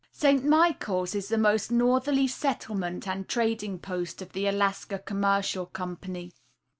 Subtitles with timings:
[0.11, 0.43] St.
[0.43, 6.33] Michaels is the most northerly settlement and trading post of the Alaska Commercial Company.